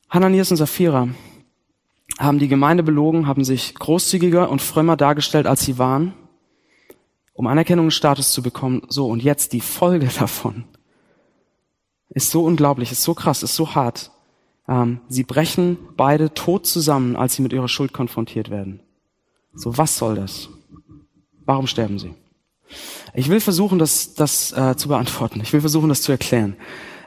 [0.09, 1.09] Hananias und Sapphira
[2.19, 6.15] haben die Gemeinde belogen, haben sich großzügiger und frömmer dargestellt, als sie waren,
[7.35, 8.83] um Anerkennung und Status zu bekommen.
[8.89, 10.65] So, und jetzt die Folge davon
[12.09, 14.11] ist so unglaublich, ist so krass, ist so hart.
[14.67, 18.81] Ähm, sie brechen beide tot zusammen, als sie mit ihrer Schuld konfrontiert werden.
[19.55, 20.49] So, was soll das?
[21.45, 22.15] Warum sterben sie?
[23.15, 25.41] Ich will versuchen, das, das äh, zu beantworten.
[25.43, 26.57] Ich will versuchen, das zu erklären.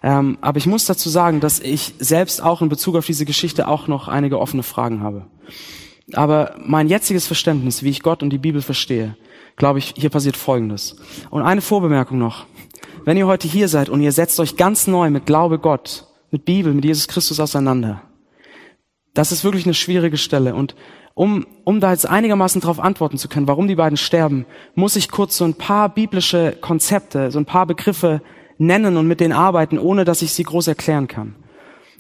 [0.04, 3.68] Ähm, aber ich muss dazu sagen, dass ich selbst auch in Bezug auf diese Geschichte
[3.68, 5.28] auch noch einige offene Fragen habe.
[6.14, 9.16] Aber mein jetziges Verständnis, wie ich Gott und die Bibel verstehe,
[9.56, 10.96] glaube ich, hier passiert Folgendes.
[11.30, 12.46] Und eine Vorbemerkung noch.
[13.06, 16.46] Wenn ihr heute hier seid und ihr setzt euch ganz neu mit Glaube Gott mit
[16.46, 18.02] Bibel, mit Jesus Christus auseinander.
[19.14, 20.56] Das ist wirklich eine schwierige Stelle.
[20.56, 20.76] Und
[21.14, 24.46] um, um da jetzt einigermaßen darauf antworten zu können, warum die beiden sterben,
[24.76, 28.22] muss ich kurz so ein paar biblische Konzepte, so ein paar Begriffe
[28.58, 31.36] nennen und mit denen arbeiten, ohne dass ich sie groß erklären kann.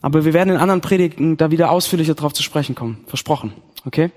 [0.01, 3.03] Aber wir werden in anderen Predigten da wieder ausführlicher darauf zu sprechen kommen.
[3.07, 3.53] Versprochen.
[3.85, 4.11] Okay?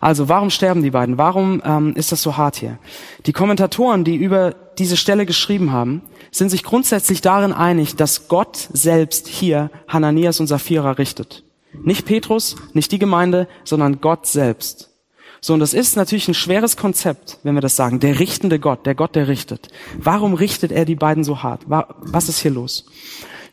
[0.00, 1.16] Also, warum sterben die beiden?
[1.16, 2.78] Warum ähm, ist das so hart hier?
[3.24, 8.56] Die Kommentatoren, die über diese Stelle geschrieben haben, sind sich grundsätzlich darin einig, dass Gott
[8.72, 11.43] selbst hier Hananias und Sapphira richtet.
[11.82, 14.90] Nicht Petrus, nicht die Gemeinde, sondern Gott selbst.
[15.40, 18.00] So, und das ist natürlich ein schweres Konzept, wenn wir das sagen.
[18.00, 19.68] Der richtende Gott, der Gott, der richtet.
[19.98, 21.62] Warum richtet er die beiden so hart?
[21.66, 22.86] Was ist hier los?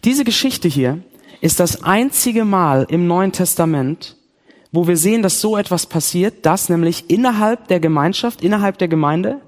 [0.06, 1.04] Diese Geschichte hier
[1.42, 4.16] ist das einzige Mal im Neuen Testament,
[4.72, 9.42] wo wir sehen, dass so etwas passiert, dass nämlich innerhalb der Gemeinschaft, innerhalb der Gemeinde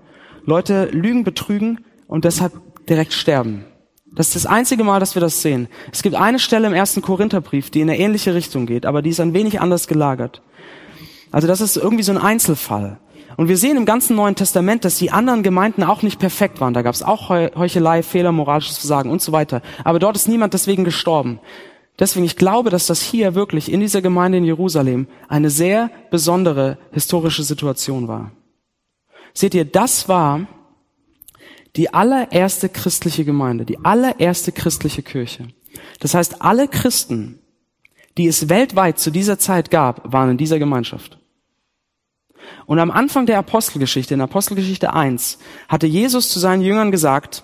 [0.46, 2.54] Leute lügen, betrügen und deshalb
[2.88, 3.64] direkt sterben.
[4.16, 5.68] Das ist das einzige Mal, dass wir das sehen.
[5.92, 9.10] Es gibt eine Stelle im ersten Korintherbrief, die in eine ähnliche Richtung geht, aber die
[9.10, 10.42] ist ein wenig anders gelagert.
[11.32, 13.00] Also das ist irgendwie so ein Einzelfall.
[13.38, 16.76] Und wir sehen im ganzen Neuen Testament, dass die anderen Gemeinden auch nicht perfekt waren.
[16.76, 19.64] Da gab es auch Heuchelei, Fehler, moralisches Versagen und so weiter.
[19.84, 21.40] Aber dort ist niemand deswegen gestorben.
[21.98, 26.78] Deswegen, ich glaube, dass das hier wirklich in dieser Gemeinde in Jerusalem eine sehr besondere
[26.92, 28.32] historische Situation war.
[29.34, 30.42] Seht ihr, das war
[31.76, 35.48] die allererste christliche Gemeinde, die allererste christliche Kirche.
[36.00, 37.40] Das heißt, alle Christen,
[38.18, 41.18] die es weltweit zu dieser Zeit gab, waren in dieser Gemeinschaft.
[42.66, 47.44] Und am Anfang der Apostelgeschichte, in Apostelgeschichte 1, hatte Jesus zu seinen Jüngern gesagt,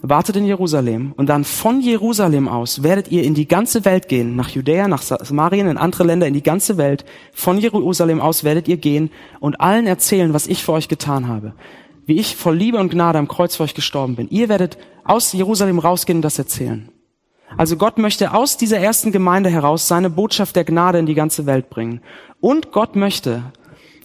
[0.00, 4.34] wartet in Jerusalem und dann von Jerusalem aus werdet ihr in die ganze Welt gehen,
[4.34, 7.04] nach Judäa, nach Samarien, in andere Länder, in die ganze Welt.
[7.32, 11.52] Von Jerusalem aus werdet ihr gehen und allen erzählen, was ich für euch getan habe.
[12.06, 14.28] Wie ich voll Liebe und Gnade am Kreuz für euch gestorben bin.
[14.30, 16.90] Ihr werdet aus Jerusalem rausgehen und das erzählen.
[17.56, 21.46] Also Gott möchte aus dieser ersten Gemeinde heraus seine Botschaft der Gnade in die ganze
[21.46, 22.00] Welt bringen.
[22.40, 23.52] Und Gott möchte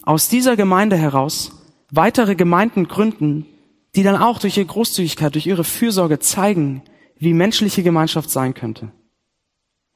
[0.02, 1.52] aus dieser Gemeinde heraus
[1.90, 3.46] weitere Gemeinden gründen,
[3.94, 6.82] die dann auch durch ihre Großzügigkeit, durch ihre Fürsorge zeigen,
[7.18, 8.92] wie menschliche Gemeinschaft sein könnte.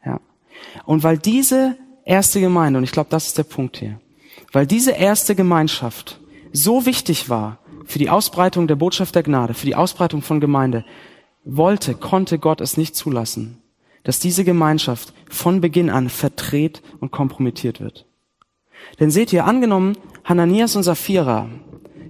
[0.05, 0.21] Ja.
[0.85, 4.01] Und weil diese erste Gemeinde, und ich glaube, das ist der Punkt hier,
[4.53, 6.21] weil diese erste Gemeinschaft
[6.53, 10.85] so wichtig war für die Ausbreitung der Botschaft der Gnade, für die Ausbreitung von Gemeinde,
[11.45, 13.63] wollte, konnte Gott es nicht zulassen,
[14.05, 18.07] dass diese Gemeinschaft von Beginn an verdreht und kompromittiert wird.
[18.99, 21.49] Denn seht ihr, angenommen, Hananias und Sapphira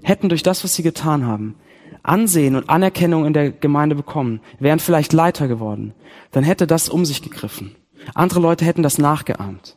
[0.03, 1.57] hätten durch das, was sie getan haben,
[2.03, 5.95] Ansehen und Anerkennung in der Gemeinde bekommen, wären vielleicht Leiter geworden,
[6.31, 7.77] dann hätte das um sich gegriffen.
[8.15, 9.77] Andere Leute hätten das nachgeahmt.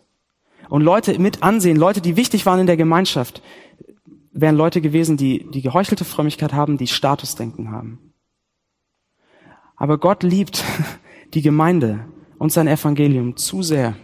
[0.70, 3.42] Und Leute mit Ansehen, Leute, die wichtig waren in der Gemeinschaft,
[4.34, 8.14] wären Leute gewesen, die die geheuchelte Frömmigkeit haben, die Statusdenken haben.
[9.76, 10.64] Aber Gott liebt
[11.34, 12.06] die Gemeinde
[12.40, 13.96] und sein Evangelium zu sehr,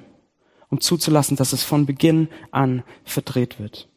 [0.70, 3.90] um zuzulassen, dass es von Beginn an verdreht wird.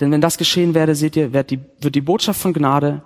[0.00, 3.02] Denn wenn das geschehen werde, seht ihr, wird die, wird die Botschaft von Gnade,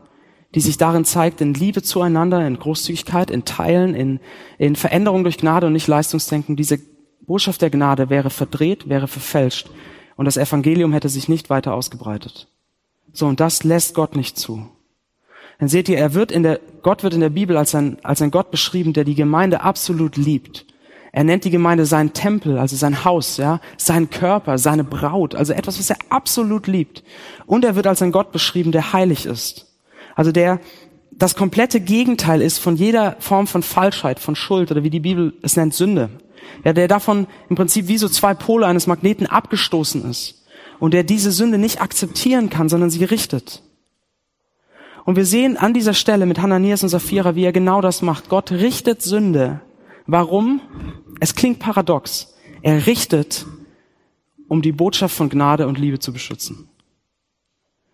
[0.54, 4.20] die sich darin zeigt, in Liebe zueinander, in Großzügigkeit, in Teilen, in,
[4.56, 6.80] in Veränderung durch Gnade und nicht Leistungsdenken, diese
[7.20, 9.68] Botschaft der Gnade wäre verdreht, wäre verfälscht
[10.18, 12.48] und das Evangelium hätte sich nicht weiter ausgebreitet.
[13.14, 14.68] So, und das lässt Gott nicht zu.
[15.58, 18.20] Dann seht ihr, er wird in der, Gott wird in der Bibel als ein, als
[18.20, 20.66] ein Gott beschrieben, der die Gemeinde absolut liebt
[21.12, 25.52] er nennt die Gemeinde sein Tempel, also sein Haus, ja, sein Körper, seine Braut, also
[25.52, 27.02] etwas, was er absolut liebt.
[27.46, 29.66] Und er wird als ein Gott beschrieben, der heilig ist.
[30.14, 30.60] Also der,
[31.10, 35.32] das komplette Gegenteil ist von jeder Form von Falschheit, von Schuld oder wie die Bibel
[35.42, 36.10] es nennt, Sünde.
[36.64, 40.44] Ja, der davon im Prinzip wie so zwei Pole eines Magneten abgestoßen ist
[40.78, 43.62] und der diese Sünde nicht akzeptieren kann, sondern sie richtet.
[45.04, 48.28] Und wir sehen an dieser Stelle mit Hananias und Sapphira, wie er genau das macht.
[48.28, 49.60] Gott richtet Sünde.
[50.06, 50.60] Warum?
[51.20, 52.34] Es klingt paradox.
[52.62, 53.46] Er richtet,
[54.48, 56.68] um die Botschaft von Gnade und Liebe zu beschützen.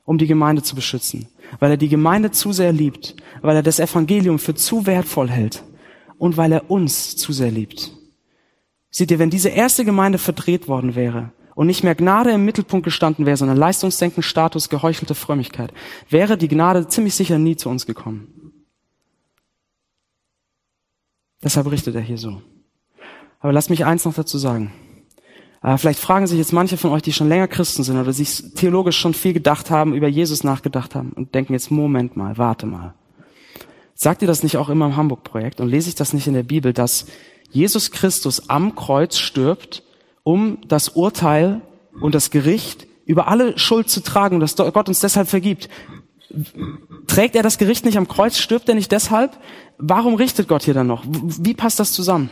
[0.05, 1.29] Um die Gemeinde zu beschützen
[1.59, 5.63] weil er die Gemeinde zu sehr liebt, weil er das Evangelium für zu wertvoll hält
[6.19, 7.93] und weil er uns zu sehr liebt.
[8.97, 12.85] Seht ihr, wenn diese erste Gemeinde verdreht worden wäre und nicht mehr Gnade im Mittelpunkt
[12.85, 15.75] gestanden wäre, sondern Leistungsdenken, Status, geheuchelte Frömmigkeit,
[16.11, 18.53] wäre die Gnade ziemlich sicher nie zu uns gekommen.
[21.43, 22.41] Deshalb richtet er hier so.
[23.41, 24.73] Aber lasst mich eins noch dazu sagen.
[25.61, 28.55] Äh, vielleicht fragen sich jetzt manche von euch, die schon länger Christen sind oder sich
[28.55, 32.67] theologisch schon viel gedacht haben, über Jesus nachgedacht haben und denken jetzt, Moment mal, warte
[32.67, 32.95] mal.
[33.97, 36.45] Sagt ihr das nicht auch immer im Hamburg-Projekt und lese ich das nicht in der
[36.45, 37.07] Bibel, dass
[37.55, 39.85] Jesus Christus am Kreuz stirbt,
[40.25, 41.63] um das Urteil
[42.01, 45.69] und das Gericht über alle Schuld zu tragen dass Gott uns deshalb vergibt.
[47.07, 48.39] Trägt er das Gericht nicht am Kreuz?
[48.39, 49.39] Stirbt er nicht deshalb?
[49.79, 51.05] Warum richtet Gott hier dann noch?
[51.07, 52.29] Wie passt das zusammen?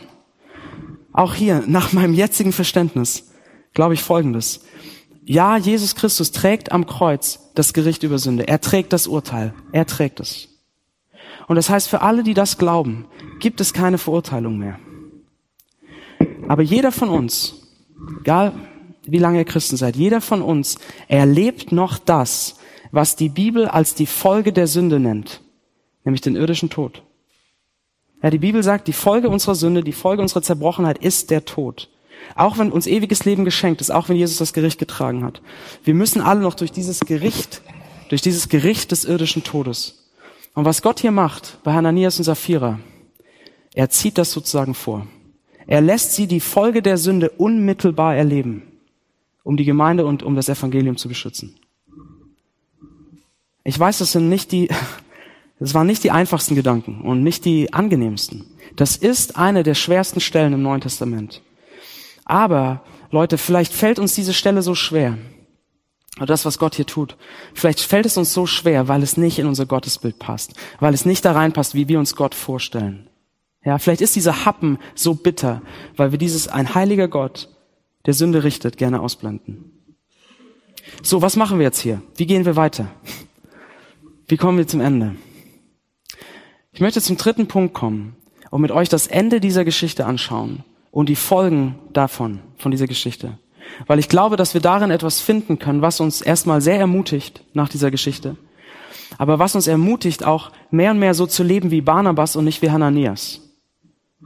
[1.13, 3.31] Auch hier, nach meinem jetzigen Verständnis,
[3.73, 4.65] glaube ich Folgendes.
[5.23, 8.45] Ja, Jesus Christus trägt am Kreuz das Gericht über Sünde.
[8.45, 9.53] Er trägt das Urteil.
[9.71, 10.49] Er trägt es.
[11.47, 13.05] Und das heißt, für alle, die das glauben,
[13.39, 14.79] gibt es keine Verurteilung mehr.
[16.53, 17.55] Aber jeder von uns,
[18.21, 18.53] egal
[19.07, 22.57] wie lange ihr Christen seid, jeder von uns erlebt noch das,
[22.91, 25.41] was die Bibel als die Folge der Sünde nennt,
[26.03, 27.01] nämlich den irdischen Tod.
[28.21, 31.89] Ja, die Bibel sagt, die Folge unserer Sünde, die Folge unserer Zerbrochenheit ist der Tod.
[32.35, 35.41] Auch wenn uns ewiges Leben geschenkt ist, auch wenn Jesus das Gericht getragen hat.
[35.83, 37.63] Wir müssen alle noch durch dieses Gericht,
[38.09, 40.07] durch dieses Gericht des irdischen Todes.
[40.53, 42.79] Und was Gott hier macht bei Hananias und Sapphira,
[43.73, 45.07] er zieht das sozusagen vor.
[45.67, 48.63] Er lässt sie die Folge der Sünde unmittelbar erleben,
[49.43, 51.55] um die Gemeinde und um das Evangelium zu beschützen.
[53.63, 54.69] Ich weiß, das sind nicht die,
[55.59, 58.45] das waren nicht die einfachsten Gedanken und nicht die angenehmsten.
[58.75, 61.41] Das ist eine der schwersten Stellen im Neuen Testament.
[62.25, 65.17] Aber, Leute, vielleicht fällt uns diese Stelle so schwer.
[66.19, 67.17] Das, was Gott hier tut.
[67.53, 70.53] Vielleicht fällt es uns so schwer, weil es nicht in unser Gottesbild passt.
[70.79, 73.07] Weil es nicht da reinpasst, wie wir uns Gott vorstellen.
[73.65, 75.61] Ja, vielleicht ist dieser Happen so bitter,
[75.95, 77.49] weil wir dieses ein heiliger Gott,
[78.05, 79.71] der Sünde richtet, gerne ausblenden.
[81.01, 82.01] So, was machen wir jetzt hier?
[82.15, 82.87] Wie gehen wir weiter?
[84.27, 85.15] Wie kommen wir zum Ende?
[86.73, 88.15] Ich möchte zum dritten Punkt kommen
[88.49, 93.37] und mit euch das Ende dieser Geschichte anschauen und die Folgen davon, von dieser Geschichte.
[93.87, 97.69] Weil ich glaube, dass wir darin etwas finden können, was uns erstmal sehr ermutigt nach
[97.69, 98.35] dieser Geschichte,
[99.17, 102.61] aber was uns ermutigt, auch mehr und mehr so zu leben wie Barnabas und nicht
[102.61, 103.52] wie Hananias.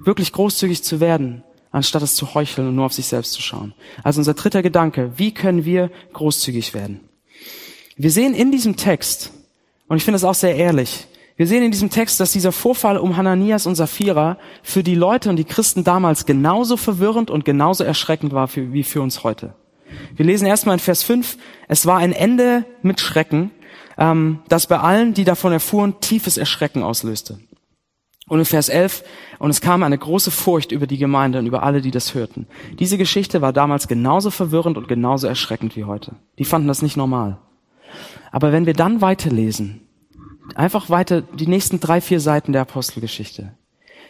[0.04, 3.74] Wirklich großzügig zu werden, anstatt es zu heucheln und nur auf sich selbst zu schauen.
[4.04, 7.02] Also unser dritter Gedanke, wie können wir großzügig werden?
[7.96, 9.32] Wir sehen in diesem Text,
[9.88, 12.98] und ich finde es auch sehr ehrlich, wir sehen in diesem Text, dass dieser Vorfall
[12.98, 17.84] um Hananias und Sapphira für die Leute und die Christen damals genauso verwirrend und genauso
[17.84, 19.54] erschreckend war wie für uns heute.
[20.16, 23.52] Wir lesen erstmal in Vers 5, es war ein Ende mit Schrecken,
[23.98, 27.40] ähm, das bei allen, die davon erfuhren, tiefes Erschrecken auslöste.
[28.28, 29.04] Und in Vers 11,
[29.40, 32.46] und es kam eine große Furcht über die Gemeinde und über alle, die das hörten.
[32.78, 36.16] Diese Geschichte war damals genauso verwirrend und genauso erschreckend wie heute.
[36.38, 37.38] Die fanden das nicht normal.
[38.32, 39.82] Aber wenn wir dann weiterlesen,
[40.56, 43.54] einfach weiter die nächsten drei, vier Seiten der Apostelgeschichte,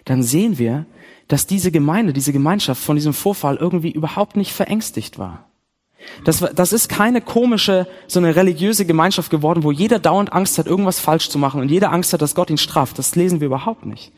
[0.06, 0.86] dann sehen wir,
[1.28, 5.48] dass diese Gemeinde, diese Gemeinschaft von diesem Vorfall irgendwie überhaupt nicht verängstigt war.
[6.24, 10.68] Das, das ist keine komische, so eine religiöse Gemeinschaft geworden, wo jeder dauernd Angst hat,
[10.68, 12.98] irgendwas falsch zu machen und jeder Angst hat, dass Gott ihn straft.
[13.00, 14.12] Das lesen wir überhaupt nicht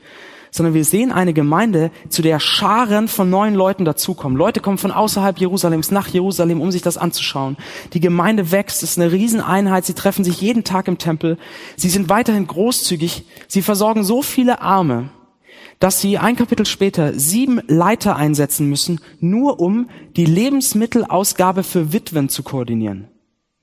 [0.51, 4.37] sondern wir sehen eine Gemeinde, zu der Scharen von neuen Leuten dazukommen.
[4.37, 7.57] Leute kommen von außerhalb Jerusalems nach Jerusalem, um sich das anzuschauen.
[7.93, 11.37] Die Gemeinde wächst, es ist eine Rieseneinheit, sie treffen sich jeden Tag im Tempel.
[11.75, 15.09] Sie sind weiterhin großzügig, sie versorgen so viele Arme,
[15.79, 22.29] dass sie ein Kapitel später sieben Leiter einsetzen müssen, nur um die Lebensmittelausgabe für Witwen
[22.29, 23.07] zu koordinieren.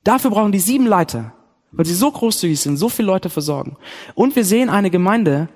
[0.03, 1.35] Dafür brauchen die sieben Leiter,
[1.73, 3.77] weil sie so großzügig sind, so viele Leute versorgen.
[4.15, 5.49] Und wir sehen eine Gemeinde,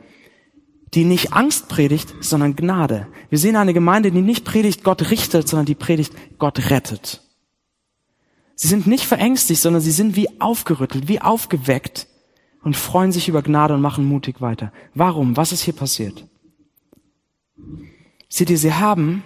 [0.92, 3.07] die nicht Angst predigt, sondern Gnade.
[3.31, 7.23] Wir sehen eine Gemeinde, die nicht predigt, Gott richtet, sondern die predigt, Gott rettet.
[8.55, 12.09] Sie sind nicht verängstigt, sondern sie sind wie aufgerüttelt, wie aufgeweckt
[12.62, 14.73] und freuen sich über Gnade und machen mutig weiter.
[14.94, 15.37] Warum?
[15.37, 16.27] Was ist hier passiert?
[18.31, 19.23] Seht ihr, sie haben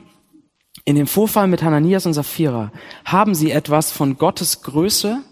[0.84, 2.72] in dem Vorfall mit Hananias und Sapphira,
[3.04, 5.22] haben sie etwas von Gottes Größe,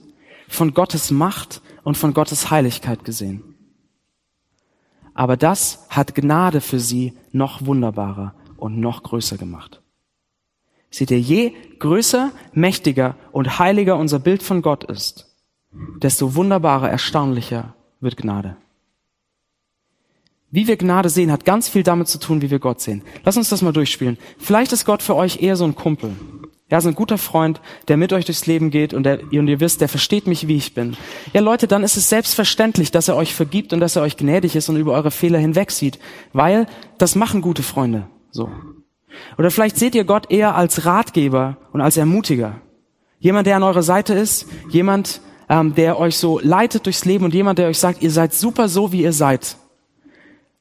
[0.49, 3.43] von Gottes Macht und von Gottes Heiligkeit gesehen.
[5.15, 9.83] aber das hat Gnade für sie noch wunderbarer und noch größer gemacht.
[10.91, 15.37] Seht ihr, je größer, mächtiger und heiliger unser Bild von Gott ist,
[16.03, 18.57] desto wunderbarer, erstaunlicher wird Gnade.
[20.53, 23.03] Wie wir Gnade sehen, hat ganz viel damit zu tun, wie wir Gott sehen.
[23.25, 24.19] Lass uns das mal durchspielen.
[24.39, 26.15] Vielleicht ist Gott für euch eher so ein Kumpel.
[26.71, 29.61] Ja, so ein guter Freund, der mit euch durchs Leben geht und, der, und ihr
[29.61, 30.97] wisst, der versteht mich, wie ich bin.
[31.33, 34.55] Ja, Leute, dann ist es selbstverständlich, dass er euch vergibt und dass er euch gnädig
[34.55, 35.99] ist und über eure Fehler hinwegsieht,
[36.35, 36.67] weil
[36.99, 38.51] das machen gute Freunde so.
[39.39, 42.61] Oder vielleicht seht ihr Gott eher als Ratgeber und als Ermutiger.
[43.19, 47.35] Jemand, der an eurer Seite ist, jemand, ähm, der euch so leitet durchs Leben und
[47.35, 49.57] jemand, der euch sagt, ihr seid super so, wie ihr seid.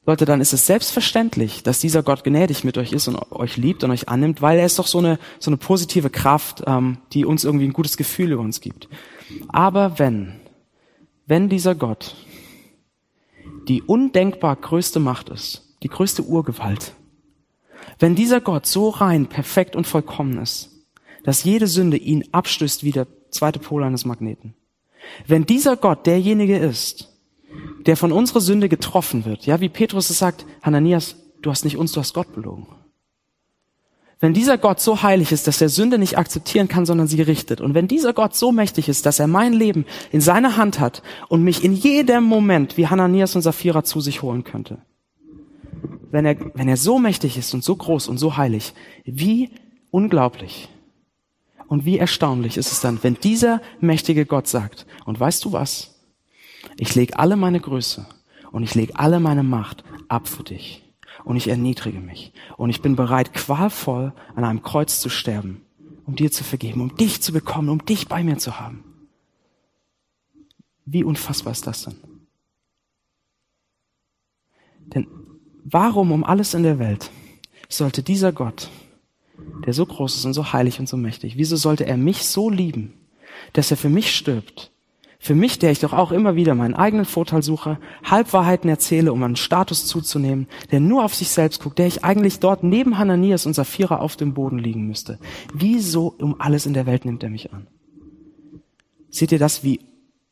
[0.08, 3.84] Leute, dann ist es selbstverständlich, dass dieser Gott gnädig mit euch ist und euch liebt
[3.84, 7.24] und euch annimmt, weil er ist doch so eine, so eine positive Kraft, ähm, die
[7.24, 8.90] uns irgendwie ein gutes Gefühl über uns gibt.
[9.50, 10.40] Aber wenn,
[11.28, 12.16] wenn dieser Gott
[13.68, 16.96] die undenkbar größte Macht ist, die größte Urgewalt,
[18.00, 20.72] wenn dieser Gott so rein, perfekt und vollkommen ist,
[21.24, 24.56] dass jede Sünde ihn abstößt wie der zweite Pol eines Magneten.
[25.28, 27.11] Wenn dieser Gott derjenige ist,
[27.86, 31.78] der von unserer Sünde getroffen wird, ja, wie Petrus es sagt, Hananias, du hast nicht
[31.78, 32.68] uns, du hast Gott belogen.
[34.20, 37.60] Wenn dieser Gott so heilig ist, dass er Sünde nicht akzeptieren kann, sondern sie richtet,
[37.60, 41.02] und wenn dieser Gott so mächtig ist, dass er mein Leben in seiner Hand hat
[41.28, 44.78] und mich in jedem Moment wie Hananias und Sapphira zu sich holen könnte,
[46.12, 48.74] wenn er, wenn er so mächtig ist und so groß und so heilig,
[49.06, 49.50] wie
[49.90, 50.70] unglaublich
[51.68, 56.01] und wie erstaunlich ist es dann, wenn dieser mächtige Gott sagt, und weißt du was?
[56.78, 58.06] Ich lege alle meine Größe
[58.52, 60.84] und ich lege alle meine Macht ab für dich.
[61.24, 62.34] Und ich erniedrige mich.
[62.58, 65.62] Und ich bin bereit, qualvoll an einem Kreuz zu sterben,
[66.06, 68.84] um dir zu vergeben, um dich zu bekommen, um dich bei mir zu haben.
[70.86, 71.96] Wie unfassbar ist das denn?
[74.94, 75.08] Denn
[75.64, 77.12] Warum um alles in der Welt
[77.70, 78.70] sollte dieser Gott,
[79.66, 82.50] der so groß ist und so heilig und so mächtig, wieso sollte er mich so
[82.50, 82.94] lieben,
[83.54, 84.71] dass er für mich stirbt?
[85.24, 89.22] Für mich, der ich doch auch immer wieder meinen eigenen Vorteil suche, Halbwahrheiten erzähle, um
[89.22, 93.46] einen Status zuzunehmen, der nur auf sich selbst guckt, der ich eigentlich dort neben Hananias
[93.46, 95.20] und Sapphira auf dem Boden liegen müsste.
[95.54, 97.68] Wieso um alles in der Welt nimmt er mich an?
[99.12, 99.82] Seht ihr das, wie,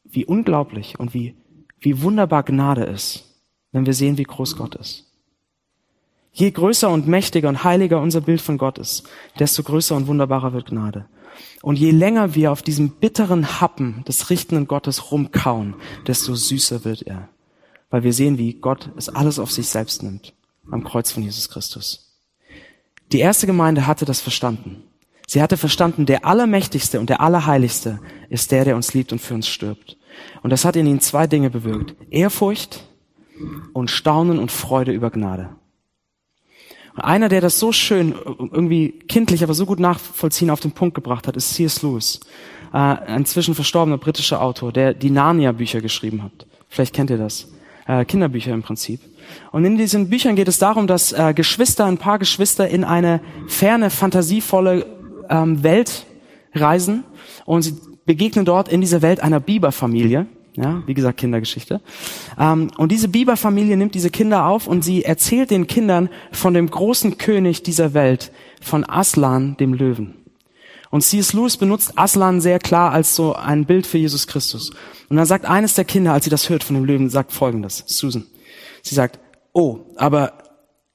[0.06, 1.36] wie unglaublich und wie,
[1.80, 5.09] wie wunderbar Gnade ist, wenn wir sehen, wie groß Gott ist?
[6.32, 9.04] Je größer und mächtiger und heiliger unser Bild von Gott ist,
[9.40, 11.06] desto größer und wunderbarer wird Gnade.
[11.62, 15.76] Und je länger wir auf diesem bitteren Happen des richtenden Gottes rumkauen,
[16.08, 17.30] desto süßer wird er.
[17.90, 20.34] Weil wir sehen, wie Gott es alles auf sich selbst nimmt.
[20.70, 22.16] Am Kreuz von Jesus Christus.
[23.12, 24.84] Die erste Gemeinde hatte das verstanden.
[25.28, 29.34] Sie hatte verstanden, der Allermächtigste und der Allerheiligste ist der, der uns liebt und für
[29.34, 29.98] uns stirbt.
[30.44, 31.96] Und das hat in ihnen zwei Dinge bewirkt.
[32.10, 32.88] Ehrfurcht
[33.74, 35.50] und Staunen und Freude über Gnade.
[37.00, 38.16] Einer, der das so schön,
[38.52, 41.82] irgendwie kindlich, aber so gut nachvollziehen auf den Punkt gebracht hat, ist C.S.
[41.82, 42.20] Lewis,
[42.74, 46.46] äh, ein inzwischen verstorbener britischer Autor, der die Narnia-Bücher geschrieben hat.
[46.68, 47.48] Vielleicht kennt ihr das.
[47.88, 49.02] Äh, Kinderbücher im Prinzip.
[49.52, 53.22] Und in diesen Büchern geht es darum, dass äh, Geschwister, ein paar Geschwister in eine
[53.48, 54.86] ferne, fantasievolle
[55.30, 56.06] ähm, Welt
[56.54, 57.04] reisen
[57.46, 60.28] und sie begegnen dort in dieser Welt einer Biberfamilie
[60.62, 61.82] ja, wie gesagt, Kindergeschichte.
[62.38, 66.70] Ähm, und diese Biberfamilie nimmt diese Kinder auf und sie erzählt den Kindern von dem
[66.70, 70.16] großen König dieser Welt, von Aslan, dem Löwen.
[70.92, 71.34] Und C.S.
[71.34, 74.72] Lewis benutzt Aslan sehr klar als so ein Bild für Jesus Christus.
[75.08, 77.84] Und dann sagt eines der Kinder, als sie das hört von dem Löwen, sagt folgendes,
[77.86, 78.26] Susan.
[78.82, 79.20] Sie sagt,
[79.54, 80.34] oh, aber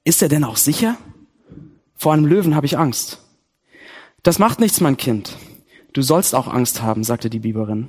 [0.04, 0.96] ist er denn auch sicher?
[1.94, 3.20] Vor einem Löwen habe ich Angst.
[4.22, 5.36] Das macht nichts, mein Kind.
[5.92, 7.88] Du sollst auch Angst haben, sagte die Biberin.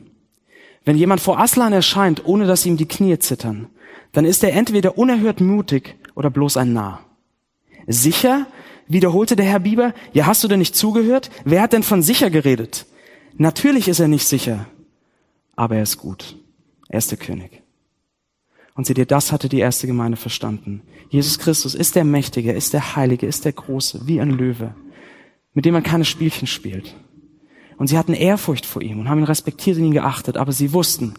[0.86, 3.68] Wenn jemand vor Aslan erscheint, ohne dass ihm die Knie zittern,
[4.14, 7.02] dann ist er entweder unerhört mutig oder bloß ein Narr.
[7.88, 8.48] Sicher?
[8.88, 9.94] wiederholte der Herr Bieber.
[10.14, 11.30] Ja, hast du denn nicht zugehört?
[11.44, 12.86] Wer hat denn von sicher geredet?
[13.38, 14.66] Natürlich ist er nicht sicher,
[15.56, 16.38] aber er ist gut.
[16.88, 17.62] Er ist der König.
[18.76, 20.82] Und seht ihr, das hatte die erste Gemeinde verstanden.
[21.10, 24.76] Jesus Christus ist der Mächtige, ist der Heilige, ist der Große, wie ein Löwe,
[25.54, 26.96] mit dem man keine Spielchen spielt.
[27.78, 30.74] Und sie hatten Ehrfurcht vor ihm und haben ihn respektiert und ihn geachtet, aber sie
[30.74, 31.16] wussten,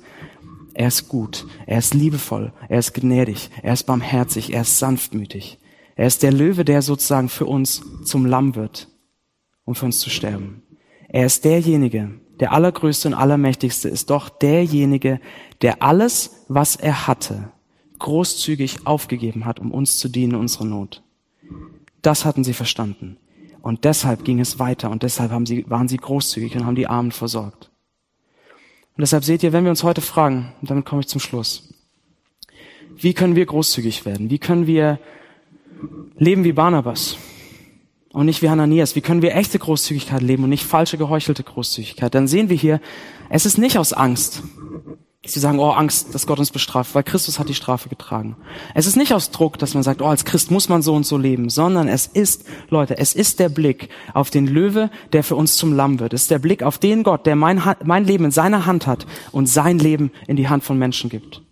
[0.74, 5.58] er ist gut, er ist liebevoll, er ist gnädig, er ist barmherzig, er ist sanftmütig.
[5.94, 8.88] Er ist der Löwe, der sozusagen für uns zum Lamm wird,
[9.64, 10.62] um für uns zu sterben.
[11.08, 15.20] Er ist derjenige, der allergrößte und allermächtigste ist doch derjenige,
[15.62, 17.50] der alles, was er hatte,
[17.98, 21.02] großzügig aufgegeben hat, um uns zu dienen in unserer Not.
[22.02, 23.16] Das hatten sie verstanden.
[23.66, 26.86] Und deshalb ging es weiter und deshalb haben sie, waren sie großzügig und haben die
[26.86, 27.68] Armen versorgt.
[28.96, 31.74] Und deshalb seht ihr, wenn wir uns heute fragen, und damit komme ich zum Schluss,
[32.96, 34.30] Wie können wir großzügig werden?
[34.30, 35.00] Wie können wir
[36.16, 37.16] leben wie Barnabas
[38.12, 38.94] und nicht wie Hananias?
[38.94, 42.14] Wie können wir echte Großzügigkeit leben und nicht falsche, geheuchelte Großzügigkeit?
[42.14, 42.80] Dann sehen wir hier,
[43.30, 44.44] es ist nicht aus Angst.
[45.26, 48.36] Sie sagen, oh, Angst, dass Gott uns bestraft, weil Christus hat die Strafe getragen.
[48.74, 51.04] Es ist nicht aus Druck, dass man sagt, oh, als Christ muss man so und
[51.04, 55.36] so leben, sondern es ist, Leute, es ist der Blick auf den Löwe, der für
[55.36, 56.12] uns zum Lamm wird.
[56.12, 59.06] Es ist der Blick auf den Gott, der mein, mein Leben in seiner Hand hat
[59.32, 61.42] und sein Leben in die Hand von Menschen gibt.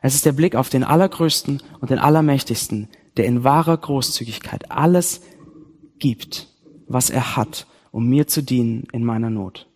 [0.00, 5.20] Es ist der Blick auf den Allergrößten und den Allermächtigsten, der in wahrer Großzügigkeit alles
[5.98, 6.48] gibt,
[6.86, 9.66] was er hat, um mir zu dienen in meiner Not.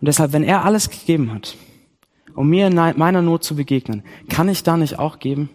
[0.00, 1.56] Und deshalb, wenn er alles gegeben hat,
[2.34, 5.50] um mir in meiner Not zu begegnen, kann ich da nicht auch geben,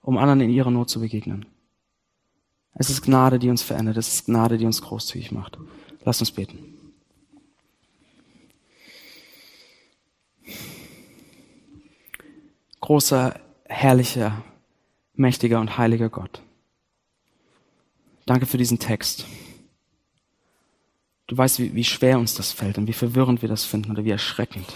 [0.00, 1.46] um anderen in ihrer Not zu begegnen?
[2.74, 3.96] Es ist Gnade, die uns verändert.
[3.96, 5.58] Es ist Gnade, die uns großzügig macht.
[6.04, 6.58] Lass uns beten.
[12.80, 14.42] Großer, herrlicher,
[15.14, 16.42] mächtiger und heiliger Gott.
[18.26, 19.26] Danke für diesen Text.
[21.26, 24.04] Du weißt, wie, wie schwer uns das fällt und wie verwirrend wir das finden oder
[24.04, 24.66] wie erschreckend.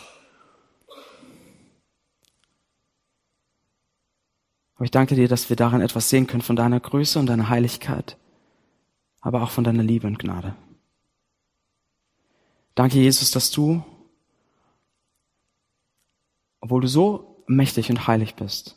[4.77, 7.49] Aber ich danke dir, dass wir darin etwas sehen können von deiner Größe und deiner
[7.49, 8.17] Heiligkeit,
[9.21, 10.55] aber auch von deiner Liebe und Gnade.
[12.75, 13.83] Danke, Jesus, dass du,
[16.61, 18.77] obwohl du so mächtig und heilig bist,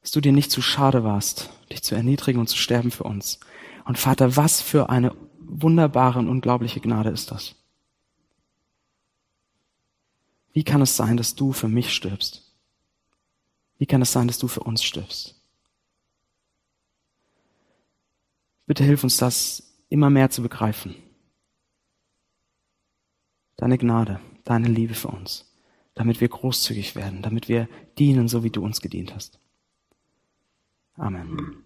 [0.00, 3.40] dass du dir nicht zu schade warst, dich zu erniedrigen und zu sterben für uns.
[3.84, 7.56] Und Vater, was für eine wunderbare und unglaubliche Gnade ist das?
[10.52, 12.47] Wie kann es sein, dass du für mich stirbst?
[13.78, 15.40] Wie kann es sein, dass du für uns stirbst?
[18.66, 20.94] Bitte hilf uns das immer mehr zu begreifen.
[23.56, 25.50] Deine Gnade, deine Liebe für uns,
[25.94, 27.68] damit wir großzügig werden, damit wir
[27.98, 29.40] dienen, so wie du uns gedient hast.
[30.94, 31.64] Amen.